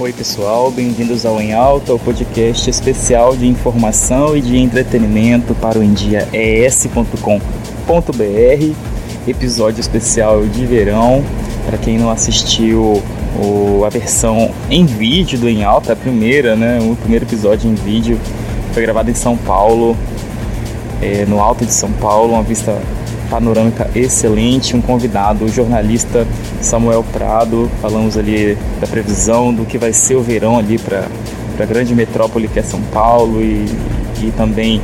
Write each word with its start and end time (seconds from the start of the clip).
Oi 0.00 0.12
pessoal, 0.12 0.70
bem-vindos 0.70 1.24
ao 1.24 1.40
Em 1.40 1.54
Alta, 1.54 1.94
o 1.94 1.98
podcast 1.98 2.68
especial 2.68 3.34
de 3.34 3.46
informação 3.46 4.36
e 4.36 4.42
de 4.42 4.58
entretenimento 4.58 5.54
para 5.54 5.78
o 5.78 5.82
endiaes.com.br, 5.82 8.74
episódio 9.26 9.80
especial 9.80 10.44
de 10.44 10.66
verão. 10.66 11.24
Para 11.64 11.78
quem 11.78 11.96
não 11.96 12.10
assistiu 12.10 13.02
a 13.86 13.88
versão 13.88 14.50
em 14.68 14.84
vídeo 14.84 15.38
do 15.38 15.48
Em 15.48 15.64
Alta, 15.64 15.94
a 15.94 15.96
primeira, 15.96 16.54
né, 16.54 16.78
o 16.82 16.94
primeiro 16.96 17.24
episódio 17.24 17.70
em 17.70 17.74
vídeo, 17.74 18.20
foi 18.74 18.82
gravado 18.82 19.10
em 19.10 19.14
São 19.14 19.38
Paulo, 19.38 19.96
é, 21.00 21.24
no 21.24 21.40
alto 21.40 21.64
de 21.64 21.72
São 21.72 21.90
Paulo, 21.92 22.34
uma 22.34 22.42
vista 22.42 22.78
panorâmica 23.30 23.90
excelente, 23.94 24.76
um 24.76 24.80
convidado, 24.80 25.44
o 25.44 25.48
jornalista 25.48 26.26
Samuel 26.60 27.04
Prado, 27.12 27.70
falamos 27.80 28.16
ali 28.16 28.56
da 28.80 28.86
previsão 28.86 29.52
do 29.52 29.64
que 29.64 29.78
vai 29.78 29.92
ser 29.92 30.16
o 30.16 30.22
verão 30.22 30.58
ali 30.58 30.78
para 30.78 31.06
a 31.58 31.64
grande 31.64 31.94
metrópole 31.94 32.48
que 32.48 32.58
é 32.58 32.62
São 32.62 32.80
Paulo 32.92 33.40
e, 33.42 33.66
e 34.22 34.32
também 34.36 34.80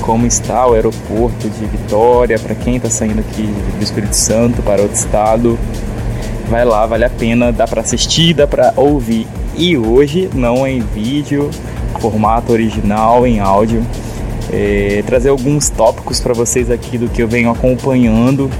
como 0.00 0.26
está 0.26 0.66
o 0.66 0.74
aeroporto 0.74 1.48
de 1.48 1.66
Vitória 1.66 2.38
para 2.38 2.54
quem 2.54 2.76
está 2.76 2.88
saindo 2.88 3.20
aqui 3.20 3.42
do 3.42 3.82
Espírito 3.82 4.14
Santo 4.14 4.62
para 4.62 4.82
outro 4.82 4.96
estado. 4.96 5.58
Vai 6.48 6.64
lá, 6.64 6.84
vale 6.86 7.04
a 7.04 7.10
pena, 7.10 7.52
dá 7.52 7.66
para 7.66 7.80
assistir, 7.82 8.34
dá 8.34 8.46
para 8.46 8.72
ouvir. 8.76 9.26
E 9.56 9.76
hoje 9.76 10.28
não 10.34 10.66
é 10.66 10.72
em 10.72 10.80
vídeo, 10.80 11.50
formato 12.00 12.52
original, 12.52 13.26
em 13.26 13.40
áudio 13.40 13.84
é, 14.52 15.02
trazer 15.06 15.28
alguns 15.28 15.68
tópicos 15.70 16.20
para 16.20 16.34
vocês 16.34 16.70
aqui 16.70 16.98
do 16.98 17.08
que 17.08 17.22
eu 17.22 17.28
venho 17.28 17.50
acompanhando, 17.50 18.50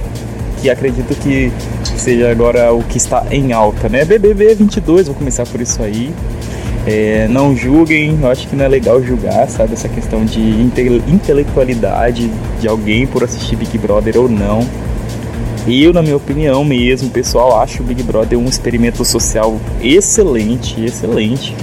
que 0.61 0.71
acredito 0.71 1.15
que 1.21 1.53
seja 1.97 2.31
agora 2.31 2.73
o 2.73 2.83
que 2.83 2.97
está 2.97 3.27
em 3.31 3.53
alta, 3.53 3.89
né? 3.89 4.05
BBB 4.05 4.55
22, 4.55 5.07
vou 5.07 5.17
começar 5.17 5.47
por 5.47 5.61
isso 5.61 5.83
aí. 5.83 6.13
É, 6.87 7.29
não 7.29 7.55
julguem, 7.55 8.19
eu 8.23 8.31
acho 8.31 8.49
que 8.49 8.57
não 8.57 8.65
é 8.65 8.69
legal 8.69 9.03
julgar, 9.03 9.49
sabe? 9.49 9.75
Essa 9.75 9.89
questão 9.89 10.25
de 10.25 10.41
inte 10.41 10.81
intelectualidade 11.09 12.31
de 12.59 12.69
alguém 12.69 13.07
por 13.07 13.23
assistir 13.23 13.57
Big 13.57 13.77
Brother 13.79 14.19
ou 14.19 14.29
não. 14.29 14.67
Eu, 15.69 15.93
na 15.93 16.01
minha 16.01 16.17
opinião 16.17 16.65
mesmo, 16.65 17.11
pessoal, 17.11 17.61
acho 17.61 17.83
o 17.83 17.87
Big 17.87 18.03
Brother 18.03 18.39
um 18.39 18.47
experimento 18.47 19.05
social 19.05 19.61
excelente, 19.83 20.83
excelente 20.83 21.55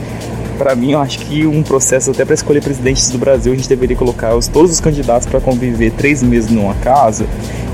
para 0.58 0.76
mim, 0.76 0.92
eu 0.92 1.00
acho 1.00 1.20
que 1.20 1.46
um 1.46 1.62
processo 1.64 2.12
até 2.12 2.26
para 2.26 2.34
escolher 2.34 2.62
presidentes 2.62 3.10
do 3.10 3.18
Brasil, 3.18 3.54
a 3.54 3.56
gente 3.56 3.70
deveria 3.70 3.96
colocar 3.96 4.36
os, 4.36 4.48
todos 4.48 4.72
os 4.72 4.80
candidatos 4.80 5.28
para 5.28 5.40
conviver 5.40 5.92
três 5.92 6.24
meses 6.24 6.50
numa 6.50 6.74
casa 6.76 7.26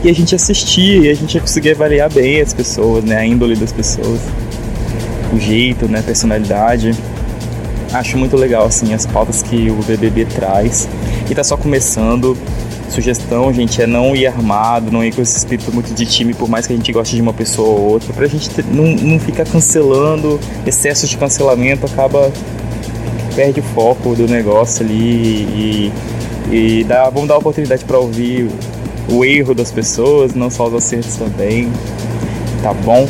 e 0.04 0.10
a 0.10 0.14
gente 0.14 0.36
assistir 0.36 1.04
e 1.04 1.10
a 1.10 1.14
gente 1.14 1.36
ia 1.36 1.42
conseguir 1.42 1.72
avaliar 1.72 2.12
bem 2.12 2.42
as 2.42 2.54
pessoas, 2.54 3.04
né, 3.04 3.18
a 3.18 3.26
índole 3.26 3.56
das 3.56 3.72
pessoas, 3.72 4.20
o 5.34 5.40
jeito, 5.40 5.88
né, 5.88 6.00
a 6.00 6.04
personalidade. 6.04 6.94
Acho 7.94 8.18
muito 8.18 8.36
legal 8.36 8.66
assim 8.66 8.94
as 8.94 9.06
pautas 9.06 9.42
que 9.42 9.70
o 9.70 9.76
BBB 9.84 10.26
traz 10.26 10.90
e 11.30 11.34
tá 11.34 11.44
só 11.44 11.56
começando. 11.56 12.38
Sugestão, 12.90 13.52
gente, 13.52 13.82
é 13.82 13.88
não 13.88 14.16
ir 14.16 14.28
armado, 14.28 14.92
não 14.92 15.04
ir 15.04 15.16
com 15.16 15.22
esse 15.22 15.36
espírito 15.36 15.74
muito 15.74 15.96
de 15.96 16.06
time, 16.06 16.32
por 16.32 16.48
mais 16.48 16.68
que 16.68 16.74
a 16.74 16.76
gente 16.76 16.92
goste 16.92 17.16
de 17.16 17.22
uma 17.24 17.34
pessoa 17.34 17.70
ou 17.70 17.92
outra, 17.94 18.14
pra 18.14 18.28
gente 18.28 18.48
ter, 18.52 18.64
não, 18.66 18.86
não 18.86 19.20
ficar 19.20 19.46
cancelando, 19.46 20.40
excesso 20.64 21.08
de 21.08 21.18
cancelamento 21.18 21.88
acaba 21.88 22.32
perde 23.36 23.60
o 23.60 23.64
foco 23.64 24.16
do 24.16 24.28
negócio 24.28 24.86
ali 24.86 24.94
e, 24.96 25.94
e 26.52 26.84
dá, 26.84 27.10
vamos 27.10 27.28
dar 27.28 27.38
oportunidade 27.38 27.84
para 27.86 27.98
ouvir 27.98 28.50
o 29.10 29.26
erro 29.26 29.54
das 29.54 29.72
pessoas, 29.72 30.34
não 30.34 30.50
só 30.50 30.68
os 30.68 30.74
acertos 30.76 31.16
também, 31.16 31.72
tá 32.62 32.74
bom? 32.74 33.08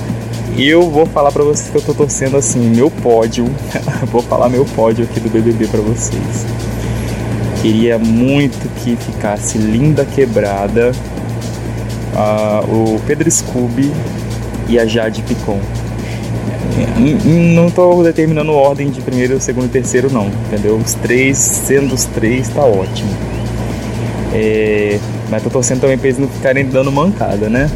E 0.55 0.67
eu 0.67 0.89
vou 0.89 1.05
falar 1.05 1.31
para 1.31 1.43
vocês 1.43 1.69
que 1.69 1.77
eu 1.77 1.81
tô 1.81 1.93
torcendo 1.93 2.37
assim, 2.37 2.59
meu 2.59 2.89
pódio, 2.89 3.45
vou 4.11 4.21
falar 4.21 4.49
meu 4.49 4.65
pódio 4.65 5.03
aqui 5.05 5.19
do 5.19 5.29
BBB 5.29 5.67
para 5.67 5.81
vocês. 5.81 6.45
Queria 7.61 7.97
muito 7.97 8.69
que 8.83 8.95
ficasse 8.95 9.57
linda 9.57 10.05
quebrada 10.05 10.91
uh, 12.13 12.95
o 12.95 12.99
Pedro 13.07 13.29
Scooby 13.31 13.91
e 14.67 14.77
a 14.77 14.85
Jade 14.85 15.21
Picon. 15.23 15.59
Não 17.55 17.67
estou 17.67 18.03
determinando 18.03 18.51
ordem 18.53 18.89
de 18.89 19.01
primeiro, 19.01 19.39
segundo 19.39 19.65
e 19.65 19.69
terceiro, 19.69 20.11
não, 20.11 20.27
entendeu? 20.27 20.75
Os 20.75 20.93
três, 20.95 21.37
sendo 21.37 21.93
os 21.93 22.05
três, 22.05 22.49
tá 22.49 22.63
ótimo. 22.63 23.09
É, 24.33 24.99
mas 25.29 25.43
tô 25.43 25.49
torcendo 25.49 25.81
também 25.81 25.97
para 25.97 26.07
eles 26.07 26.19
não 26.19 26.27
ficarem 26.27 26.65
dando 26.65 26.91
mancada, 26.91 27.49
né? 27.49 27.69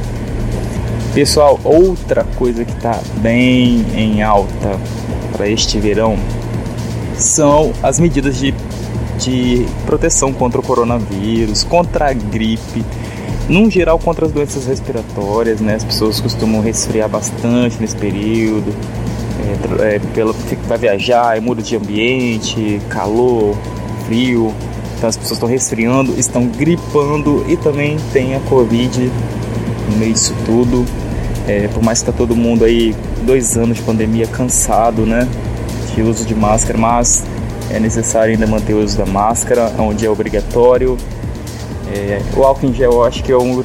Pessoal, 1.13 1.59
outra 1.63 2.23
coisa 2.35 2.65
que 2.65 2.75
tá 2.75 2.99
bem 3.17 3.85
em 3.95 4.21
alta 4.21 4.79
para 5.31 5.47
este 5.47 5.79
verão 5.79 6.17
são 7.15 7.73
as 7.81 7.99
medidas 7.99 8.37
de, 8.37 8.53
de 9.19 9.65
proteção 9.85 10.31
contra 10.31 10.59
o 10.59 10.63
coronavírus, 10.63 11.63
contra 11.63 12.09
a 12.09 12.13
gripe 12.13 12.83
num 13.49 13.69
geral 13.69 13.97
contra 13.97 14.25
as 14.25 14.31
doenças 14.31 14.65
respiratórias, 14.65 15.61
né? 15.61 15.75
As 15.75 15.83
pessoas 15.83 16.19
costumam 16.19 16.61
resfriar 16.61 17.09
bastante 17.09 17.79
nesse 17.79 17.95
período, 17.95 18.73
é, 19.79 19.95
é, 19.95 20.01
vai 20.67 20.77
viajar, 20.77 21.37
é 21.37 21.39
muda 21.39 21.61
de 21.61 21.75
ambiente, 21.75 22.81
calor, 22.89 23.55
frio, 24.05 24.53
então 24.97 25.07
as 25.07 25.15
pessoas 25.15 25.37
estão 25.37 25.47
resfriando, 25.47 26.19
estão 26.19 26.47
gripando 26.47 27.45
e 27.47 27.55
também 27.55 27.97
tem 28.11 28.35
a 28.35 28.39
Covid 28.41 29.11
no 29.91 29.97
meio 29.97 30.13
disso 30.13 30.33
tudo. 30.45 30.85
É, 31.47 31.69
por 31.69 31.81
mais 31.81 32.01
que 32.01 32.09
está 32.09 32.17
todo 32.17 32.35
mundo 32.35 32.65
aí, 32.65 32.93
dois 33.25 33.55
anos 33.55 33.77
de 33.77 33.83
pandemia, 33.83 34.27
cansado, 34.27 35.05
né? 35.05 35.27
De 35.95 36.01
uso 36.01 36.25
de 36.25 36.35
máscara, 36.35 36.77
mas 36.77 37.23
é 37.69 37.79
necessário 37.79 38.33
ainda 38.33 38.45
manter 38.45 38.73
o 38.73 38.83
uso 38.83 38.97
da 38.97 39.05
máscara, 39.05 39.71
onde 39.79 40.05
é 40.05 40.09
obrigatório 40.09 40.97
é, 41.93 42.21
o 42.35 42.43
álcool 42.43 42.67
em 42.67 42.73
gel 42.73 42.91
eu 42.91 43.03
acho 43.03 43.23
que 43.23 43.31
é 43.31 43.37
um, 43.37 43.63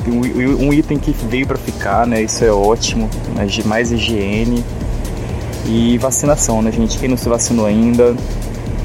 um 0.60 0.72
item 0.72 0.98
que 0.98 1.12
veio 1.28 1.46
para 1.46 1.58
ficar, 1.58 2.06
né? 2.06 2.22
Isso 2.22 2.44
é 2.44 2.52
ótimo, 2.52 3.08
de 3.46 3.66
mais 3.66 3.90
higiene 3.90 4.64
e 5.66 5.98
vacinação, 5.98 6.62
né, 6.62 6.70
gente? 6.70 6.98
Quem 6.98 7.08
não 7.08 7.16
se 7.16 7.28
vacinou 7.28 7.66
ainda, 7.66 8.14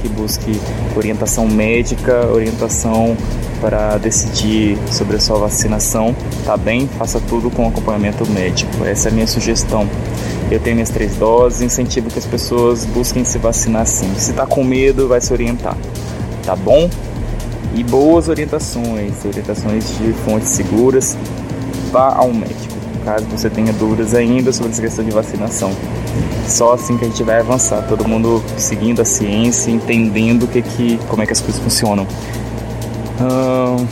que 0.01 0.09
busque 0.09 0.59
orientação 0.95 1.47
médica, 1.47 2.25
orientação 2.27 3.15
para 3.59 3.97
decidir 3.97 4.77
sobre 4.91 5.17
a 5.17 5.19
sua 5.19 5.39
vacinação, 5.39 6.15
tá 6.45 6.55
bem? 6.55 6.87
Faça 6.97 7.19
tudo 7.19 7.49
com 7.49 7.67
acompanhamento 7.67 8.29
médico. 8.29 8.85
Essa 8.85 9.09
é 9.09 9.11
a 9.11 9.13
minha 9.13 9.27
sugestão. 9.27 9.87
Eu 10.49 10.59
tenho 10.59 10.75
minhas 10.75 10.89
três 10.89 11.15
doses, 11.15 11.61
incentivo 11.61 12.09
que 12.09 12.19
as 12.19 12.25
pessoas 12.25 12.85
busquem 12.85 13.25
se 13.25 13.37
vacinar 13.37 13.85
sim. 13.85 14.13
Se 14.15 14.33
tá 14.33 14.45
com 14.45 14.63
medo, 14.63 15.07
vai 15.07 15.19
se 15.19 15.33
orientar, 15.33 15.75
tá 16.45 16.55
bom? 16.55 16.89
E 17.77 17.83
boas 17.83 18.27
orientações, 18.27 19.23
orientações 19.23 19.95
de 19.99 20.11
fontes 20.25 20.49
seguras, 20.49 21.15
vá 21.91 22.15
ao 22.15 22.33
médico, 22.33 22.73
caso 23.05 23.23
você 23.25 23.51
tenha 23.51 23.71
dúvidas 23.73 24.15
ainda 24.15 24.51
sobre 24.51 24.71
essa 24.71 24.81
questão 24.81 25.05
de 25.05 25.11
vacinação. 25.11 25.71
Só 26.47 26.73
assim 26.73 26.97
que 26.97 27.05
a 27.05 27.07
gente 27.07 27.21
vai 27.21 27.39
avançar, 27.39 27.85
todo 27.87 28.07
mundo 28.07 28.43
seguindo 28.57 29.01
a 29.01 29.05
ciência, 29.05 29.69
entendendo 29.69 30.47
que, 30.47 30.63
que, 30.63 30.97
como 31.07 31.21
é 31.21 31.27
que 31.27 31.33
as 31.33 31.41
coisas 31.41 31.61
funcionam. 31.61 32.07
Hum, 33.21 33.85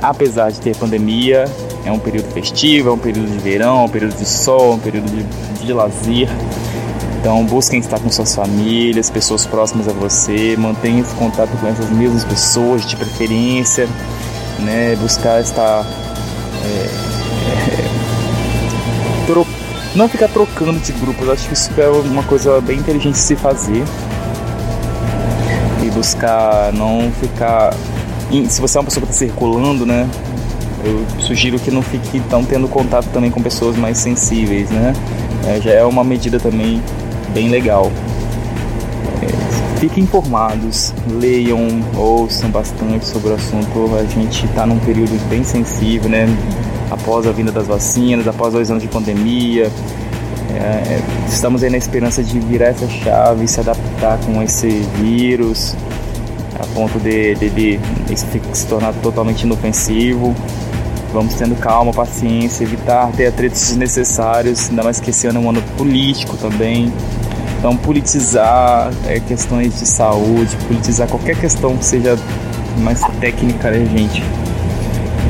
apesar 0.00 0.50
de 0.50 0.60
ter 0.60 0.74
pandemia, 0.76 1.44
é 1.84 1.92
um 1.92 1.98
período 1.98 2.32
festivo, 2.32 2.88
é 2.88 2.92
um 2.92 2.98
período 2.98 3.30
de 3.30 3.38
verão, 3.38 3.84
um 3.84 3.88
período 3.88 4.16
de 4.16 4.26
sol, 4.26 4.74
um 4.74 4.78
período 4.78 5.10
de, 5.10 5.66
de 5.66 5.72
lazer. 5.74 6.28
Então 7.20 7.44
busquem 7.44 7.80
estar 7.80 7.98
com 7.98 8.10
suas 8.10 8.34
famílias, 8.34 9.10
pessoas 9.10 9.44
próximas 9.44 9.88
a 9.88 9.92
você, 9.92 10.56
mantenha 10.56 11.00
esse 11.00 11.14
contato 11.16 11.50
com 11.60 11.66
essas 11.66 11.90
mesmas 11.90 12.24
pessoas 12.24 12.86
de 12.86 12.94
preferência, 12.96 13.88
né? 14.60 14.96
Buscar 14.96 15.40
estar 15.40 15.84
é, 16.64 16.68
é, 16.68 17.88
tro... 19.26 19.44
não 19.96 20.08
ficar 20.08 20.28
trocando 20.28 20.78
de 20.78 20.92
grupos, 20.92 21.28
acho 21.28 21.48
que 21.48 21.54
isso 21.54 21.70
é 21.76 21.88
uma 21.88 22.22
coisa 22.22 22.60
bem 22.60 22.78
inteligente 22.78 23.14
de 23.14 23.20
se 23.20 23.34
fazer 23.34 23.82
e 25.82 25.90
buscar 25.90 26.72
não 26.72 27.10
ficar 27.20 27.74
se 28.48 28.60
você 28.60 28.78
é 28.78 28.80
uma 28.80 28.84
pessoa 28.84 29.04
que 29.04 29.12
está 29.12 29.26
circulando, 29.26 29.84
né? 29.84 30.08
Eu 30.84 31.04
sugiro 31.20 31.58
que 31.58 31.70
não 31.70 31.82
fique 31.82 32.20
tão 32.30 32.44
tendo 32.44 32.68
contato 32.68 33.06
também 33.06 33.30
com 33.30 33.42
pessoas 33.42 33.76
mais 33.76 33.98
sensíveis, 33.98 34.70
né? 34.70 34.92
É, 35.46 35.60
já 35.60 35.72
é 35.72 35.84
uma 35.84 36.04
medida 36.04 36.38
também 36.38 36.80
bem 37.32 37.48
legal. 37.48 37.90
É, 39.22 39.78
fiquem 39.80 40.04
informados, 40.04 40.92
leiam, 41.08 41.82
ouçam 41.96 42.50
bastante 42.50 43.06
sobre 43.06 43.30
o 43.30 43.34
assunto. 43.34 43.90
A 43.96 44.04
gente 44.04 44.46
está 44.46 44.66
num 44.66 44.78
período 44.78 45.18
bem 45.28 45.44
sensível, 45.44 46.08
né? 46.08 46.26
Após 46.90 47.26
a 47.26 47.32
vinda 47.32 47.52
das 47.52 47.66
vacinas, 47.66 48.26
após 48.26 48.52
dois 48.52 48.70
anos 48.70 48.82
de 48.82 48.88
pandemia. 48.88 49.70
É, 50.54 51.00
estamos 51.28 51.62
aí 51.62 51.70
na 51.70 51.76
esperança 51.76 52.22
de 52.22 52.40
virar 52.40 52.68
essa 52.68 52.88
chave, 52.88 53.46
se 53.46 53.60
adaptar 53.60 54.18
com 54.24 54.42
esse 54.42 54.68
vírus, 54.96 55.76
a 56.58 56.66
ponto 56.74 56.98
de, 56.98 57.34
de, 57.34 57.50
de 57.78 58.16
se 58.16 58.66
tornar 58.66 58.92
totalmente 58.94 59.42
inofensivo. 59.42 60.34
Vamos 61.12 61.34
tendo 61.34 61.54
calma, 61.56 61.92
paciência, 61.92 62.64
evitar 62.64 63.10
ter 63.12 63.28
atritos 63.28 63.60
desnecessários, 63.60 64.68
ainda 64.68 64.82
mais 64.82 65.00
que 65.00 65.10
esse 65.10 65.26
ano 65.26 65.40
é 65.40 65.42
um 65.42 65.50
ano 65.50 65.62
político 65.76 66.36
também. 66.36 66.92
Então, 67.58 67.76
politizar 67.76 68.92
é, 69.06 69.18
questões 69.18 69.80
de 69.80 69.86
saúde, 69.86 70.56
politizar 70.68 71.08
qualquer 71.08 71.36
questão 71.36 71.76
que 71.76 71.84
seja 71.84 72.16
mais 72.78 73.00
técnica, 73.20 73.72
né, 73.72 73.84
gente? 73.96 74.22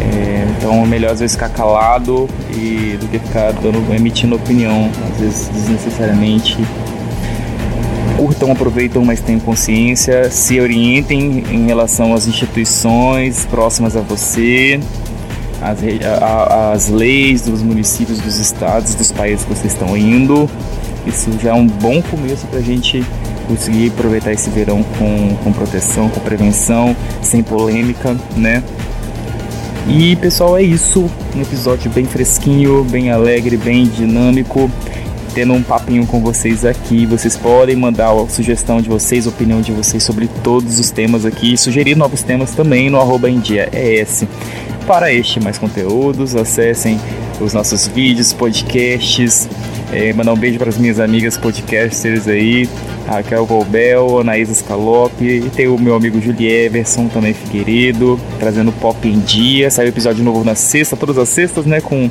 É, 0.00 0.46
então, 0.56 0.82
é 0.82 0.86
melhor 0.86 1.12
às 1.12 1.20
vezes 1.20 1.36
ficar 1.36 1.48
calado 1.48 2.28
e, 2.50 2.98
do 3.00 3.08
que 3.08 3.18
ficar 3.18 3.52
dando, 3.52 3.94
emitindo 3.94 4.36
opinião, 4.36 4.90
às 5.10 5.20
vezes 5.20 5.48
desnecessariamente. 5.48 6.58
Curtam, 8.18 8.52
aproveitam, 8.52 9.02
mas 9.04 9.20
tenham 9.20 9.40
consciência, 9.40 10.28
se 10.30 10.60
orientem 10.60 11.44
em 11.50 11.66
relação 11.66 12.12
às 12.12 12.26
instituições 12.26 13.46
próximas 13.46 13.96
a 13.96 14.00
você, 14.00 14.78
a, 15.62 16.72
as 16.72 16.88
leis 16.88 17.42
dos 17.42 17.62
municípios, 17.62 18.18
dos 18.18 18.38
estados, 18.38 18.94
dos 18.94 19.12
países 19.12 19.46
que 19.46 19.54
vocês 19.54 19.72
estão 19.72 19.96
indo 19.96 20.50
isso 21.06 21.30
já 21.40 21.50
é 21.50 21.54
um 21.54 21.66
bom 21.66 22.02
começo 22.02 22.46
para 22.46 22.58
a 22.58 22.62
gente 22.62 23.04
conseguir 23.46 23.88
aproveitar 23.88 24.32
esse 24.32 24.50
verão 24.50 24.82
com, 24.98 25.36
com 25.42 25.52
proteção, 25.52 26.08
com 26.10 26.20
prevenção, 26.20 26.94
sem 27.22 27.42
polêmica, 27.42 28.14
né? 28.36 28.62
E 29.88 30.14
pessoal, 30.16 30.58
é 30.58 30.62
isso. 30.62 31.10
Um 31.34 31.40
episódio 31.40 31.90
bem 31.90 32.04
fresquinho, 32.04 32.84
bem 32.84 33.10
alegre, 33.10 33.56
bem 33.56 33.86
dinâmico. 33.86 34.70
Tendo 35.34 35.54
um 35.54 35.62
papinho 35.62 36.06
com 36.06 36.20
vocês 36.20 36.64
aqui. 36.64 37.06
Vocês 37.06 37.36
podem 37.36 37.74
mandar 37.74 38.10
a 38.12 38.28
sugestão 38.28 38.82
de 38.82 38.88
vocês, 38.88 39.26
a 39.26 39.30
opinião 39.30 39.62
de 39.62 39.72
vocês 39.72 40.02
sobre 40.02 40.28
todos 40.42 40.78
os 40.78 40.90
temas 40.90 41.24
aqui. 41.24 41.56
Sugerir 41.56 41.96
novos 41.96 42.22
temas 42.22 42.50
também 42.50 42.90
no 42.90 43.00
arroba 43.00 43.30
ES. 43.30 44.24
Para 44.86 45.12
este 45.12 45.40
mais 45.40 45.56
conteúdos, 45.56 46.36
acessem 46.36 47.00
os 47.40 47.54
nossos 47.54 47.86
vídeos, 47.86 48.32
podcasts 48.32 49.48
é, 49.92 50.12
mandar 50.12 50.32
um 50.32 50.36
beijo 50.36 50.58
para 50.58 50.68
as 50.68 50.76
minhas 50.76 51.00
amigas 51.00 51.36
podcasters 51.36 52.28
aí, 52.28 52.68
Raquel 53.06 53.46
Golbel, 53.46 54.20
Anaísa 54.20 54.54
Scalope, 54.54 55.24
e 55.24 55.50
tem 55.50 55.66
o 55.66 55.78
meu 55.78 55.94
amigo 55.94 56.20
Julie 56.20 56.50
Everson, 56.50 57.08
também 57.08 57.32
Figueiredo, 57.32 58.20
trazendo 58.38 58.70
pop 58.72 59.08
em 59.08 59.18
dia. 59.20 59.70
Saiu 59.70 59.88
episódio 59.88 60.22
novo 60.22 60.44
na 60.44 60.54
sexta, 60.54 60.96
todas 60.96 61.16
as 61.16 61.28
sextas, 61.28 61.64
né? 61.64 61.80
Com, 61.80 62.10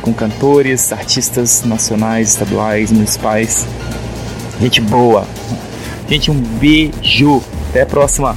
com 0.00 0.12
cantores, 0.12 0.92
artistas 0.92 1.64
nacionais, 1.64 2.30
estaduais, 2.30 2.92
municipais. 2.92 3.66
Gente 4.60 4.80
boa. 4.80 5.26
Gente, 6.08 6.30
um 6.30 6.40
beijo. 6.40 7.42
Até 7.70 7.82
a 7.82 7.86
próxima. 7.86 8.36